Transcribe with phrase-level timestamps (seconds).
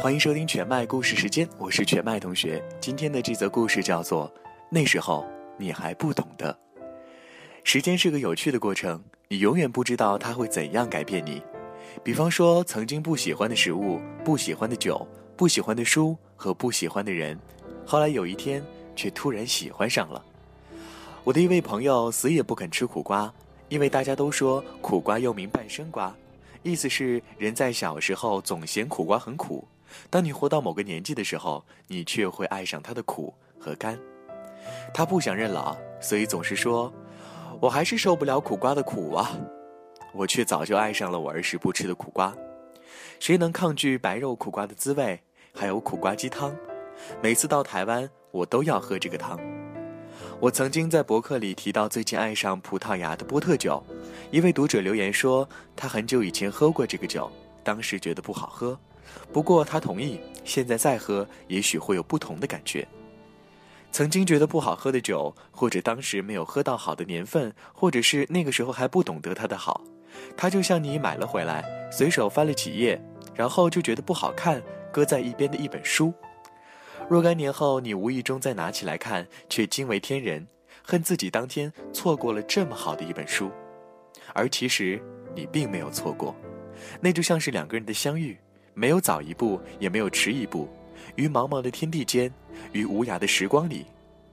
[0.00, 2.62] 欢迎收听全麦故事时间，我是全麦同学。
[2.80, 4.32] 今天的这则故事叫做
[4.70, 5.26] 《那时候
[5.56, 6.52] 你还不懂得》。
[7.64, 11.42] 时间是个有趣的过程，你永远不知道它会怎样改变你。
[12.04, 15.04] 比方说，曾经不喜欢的食物、不喜欢的酒、
[15.36, 17.36] 不喜欢的书和不喜欢的人，
[17.84, 18.62] 后来有一天
[18.94, 20.24] 却突然喜欢上了。
[21.24, 23.34] 我的一位朋友死也不肯吃苦瓜，
[23.68, 26.14] 因为大家都说苦瓜又名半生瓜，
[26.62, 29.66] 意思是人在小时候总嫌苦瓜很苦。
[30.10, 33.98] 当你活到某个年纪的时候，你却会爱上它的苦和甘。
[34.92, 36.92] 他不想认老，所以总是说
[37.60, 39.38] ：“我还是受不了苦瓜的苦啊！”
[40.14, 42.34] 我却早就爱上了我儿时不吃的苦瓜。
[43.20, 45.20] 谁能抗拒白肉苦瓜的滋味？
[45.54, 46.54] 还有苦瓜鸡汤，
[47.22, 49.38] 每次到台湾，我都要喝这个汤。
[50.40, 53.82] 我曾经在博客里提到最近爱上葡萄牙的波特酒，
[54.30, 57.30] 一位读者留言说他很久以前喝过这个酒，
[57.64, 58.78] 当时觉得不好喝。
[59.32, 62.86] 不过他同意，现在再喝，也许会有不同的感觉。
[63.90, 69.82] 曾经觉得不好喝的酒，或者当时没有喝到好的年份，或者是那个时候还不懂得它的好，
[70.36, 73.00] 它就像你买了回来，随手翻了几页，
[73.34, 76.12] 然后就觉得不好看，搁在一边的一本书。
[77.08, 80.46] 若干年后，你无意中再拿起来看，却惊为天人，
[80.82, 83.50] 恨自己当天错过了这么好的一本书。
[84.34, 85.02] 而其实
[85.34, 86.36] 你并没有错过，
[87.00, 88.36] 那就像是两个人的相遇。
[88.78, 90.68] 没有早一步，也没有迟一步，
[91.16, 92.32] 于茫茫的天地间，
[92.70, 93.84] 于无涯的时光里，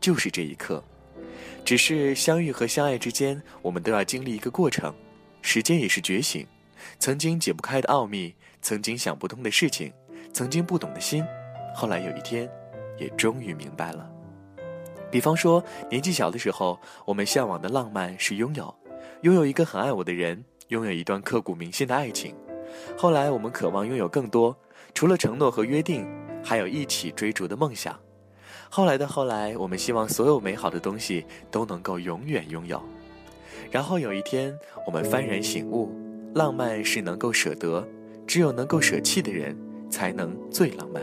[0.00, 0.82] 就是这一刻。
[1.64, 4.92] 只是相遇和相爱之间，我们都要经历一个过程。
[5.42, 6.44] 时间也是觉醒，
[6.98, 9.92] 曾经解不开的奥秘，曾经想不通的事情，
[10.32, 11.24] 曾经不懂的心，
[11.72, 12.50] 后来有一天，
[12.98, 14.10] 也终于明白了。
[15.08, 18.74] 比方说，年纪小的时候，我们向往的浪漫是拥有，
[19.20, 22.34] 拥有一个很爱我的人，拥有一段刻骨铭心的爱情。
[22.96, 24.56] 后来，我们渴望拥有更多，
[24.94, 26.06] 除了承诺和约定，
[26.44, 27.98] 还有一起追逐的梦想。
[28.68, 32.82] 后来的后来，我们希望所有美好的东西都能够永远拥有。
[33.70, 34.56] 然后有一天，
[34.86, 35.90] 我们幡然醒悟，
[36.34, 37.86] 浪漫是能够舍得，
[38.26, 39.56] 只有能够舍弃的人，
[39.90, 41.02] 才能最浪漫。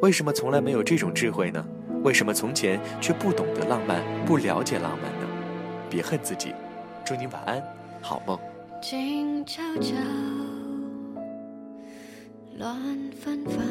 [0.00, 1.64] 为什么从来没有这种智慧呢？
[2.02, 5.26] 为什么从前却不懂得浪漫，不了解浪漫呢？
[5.90, 6.54] 别恨自己，
[7.04, 7.62] 祝你晚安，
[8.00, 8.38] 好梦。
[8.80, 9.94] 静悄悄。
[12.58, 12.74] 乱
[13.12, 13.66] 纷纷，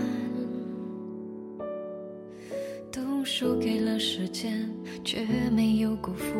[2.91, 4.69] 都输给了时间，
[5.03, 6.33] 却没有辜负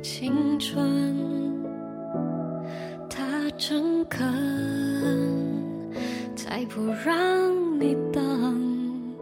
[0.00, 1.14] 青春。
[3.10, 4.32] 他诚恳，
[6.36, 9.16] 才不让你等。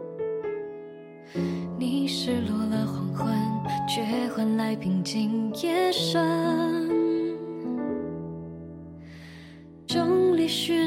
[1.79, 3.35] 你失落了黄昏，
[3.87, 4.03] 却
[4.35, 6.87] 换来平静夜深。
[10.49, 10.86] 渲染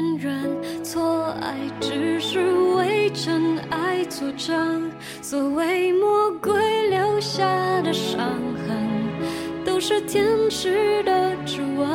[1.39, 2.39] 爱，只是
[2.75, 4.91] 为真爱作证。
[5.21, 7.45] 所谓魔鬼留下
[7.81, 8.19] 的伤
[8.67, 11.87] 痕，都是天使的指纹。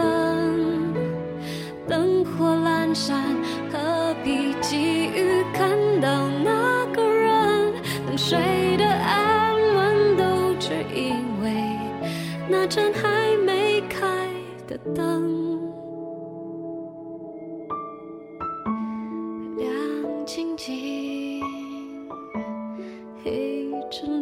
[1.88, 3.22] 灯火阑珊，
[3.70, 4.76] 何必急
[5.06, 5.70] 于看
[6.00, 6.08] 到
[6.44, 7.72] 那个人？
[8.06, 11.53] 等谁的安稳，都只因为
[12.48, 14.06] 那盏还没开
[14.66, 15.16] 的灯。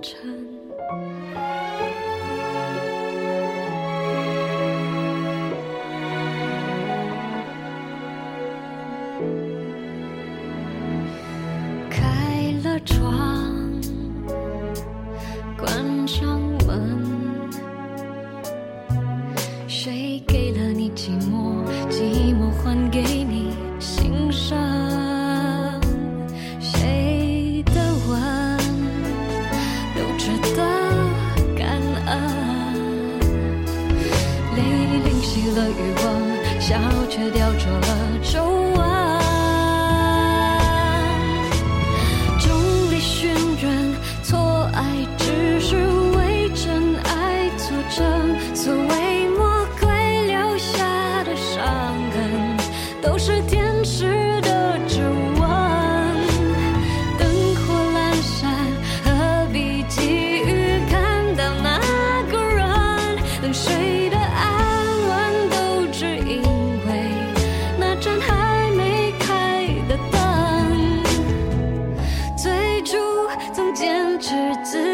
[0.04, 0.20] 真诚。
[11.88, 13.00] 开了窗，
[15.56, 17.00] 关上门，
[19.66, 21.53] 谁给了你寂寞？
[35.50, 36.78] 了欲望，笑
[37.08, 37.88] 却雕琢了
[38.22, 39.23] 皱纹。
[74.26, 74.32] 是
[74.62, 74.93] 自己。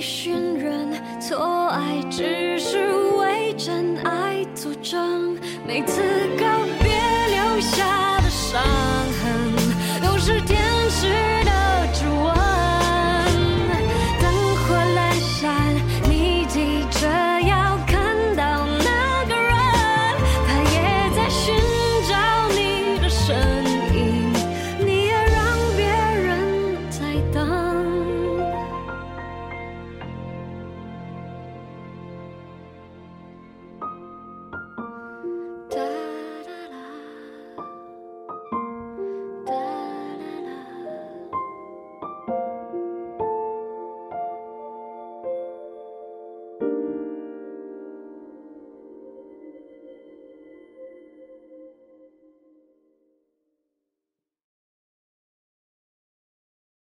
[0.00, 0.88] 信任
[1.20, 5.36] 错爱，只是为真爱作证。
[5.66, 6.00] 每次。